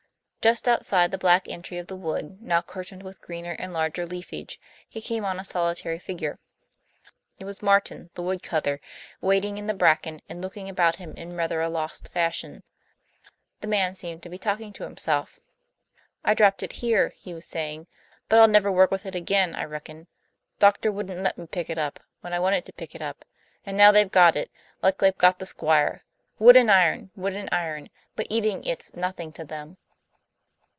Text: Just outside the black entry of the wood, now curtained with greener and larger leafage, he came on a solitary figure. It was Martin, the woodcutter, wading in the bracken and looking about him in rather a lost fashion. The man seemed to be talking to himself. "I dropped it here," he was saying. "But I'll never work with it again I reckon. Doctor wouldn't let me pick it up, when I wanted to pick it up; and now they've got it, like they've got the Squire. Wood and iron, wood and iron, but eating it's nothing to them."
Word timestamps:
Just 0.43 0.67
outside 0.67 1.11
the 1.11 1.19
black 1.19 1.47
entry 1.47 1.77
of 1.77 1.85
the 1.85 1.95
wood, 1.95 2.41
now 2.41 2.63
curtained 2.63 3.03
with 3.03 3.21
greener 3.21 3.55
and 3.59 3.71
larger 3.71 4.07
leafage, 4.07 4.59
he 4.89 4.99
came 4.99 5.23
on 5.23 5.39
a 5.39 5.43
solitary 5.43 5.99
figure. 5.99 6.39
It 7.39 7.45
was 7.45 7.61
Martin, 7.61 8.09
the 8.15 8.23
woodcutter, 8.23 8.81
wading 9.21 9.59
in 9.59 9.67
the 9.67 9.75
bracken 9.75 10.19
and 10.27 10.41
looking 10.41 10.67
about 10.67 10.95
him 10.95 11.13
in 11.15 11.35
rather 11.37 11.61
a 11.61 11.69
lost 11.69 12.07
fashion. 12.09 12.63
The 13.59 13.67
man 13.67 13.93
seemed 13.93 14.23
to 14.23 14.29
be 14.29 14.39
talking 14.39 14.73
to 14.73 14.83
himself. 14.83 15.39
"I 16.25 16.33
dropped 16.33 16.63
it 16.63 16.73
here," 16.81 17.13
he 17.19 17.35
was 17.35 17.45
saying. 17.45 17.85
"But 18.27 18.39
I'll 18.39 18.47
never 18.47 18.71
work 18.71 18.89
with 18.89 19.05
it 19.05 19.13
again 19.13 19.53
I 19.53 19.65
reckon. 19.65 20.07
Doctor 20.57 20.91
wouldn't 20.91 21.21
let 21.21 21.37
me 21.37 21.45
pick 21.45 21.69
it 21.69 21.77
up, 21.77 21.99
when 22.21 22.33
I 22.33 22.39
wanted 22.39 22.65
to 22.65 22.73
pick 22.73 22.95
it 22.95 23.01
up; 23.03 23.25
and 23.63 23.77
now 23.77 23.91
they've 23.91 24.11
got 24.11 24.35
it, 24.35 24.49
like 24.81 24.97
they've 24.97 25.15
got 25.15 25.37
the 25.37 25.45
Squire. 25.45 26.03
Wood 26.39 26.55
and 26.57 26.71
iron, 26.71 27.11
wood 27.15 27.35
and 27.35 27.47
iron, 27.51 27.91
but 28.15 28.25
eating 28.31 28.63
it's 28.65 28.95
nothing 28.95 29.31
to 29.33 29.45
them." 29.45 29.77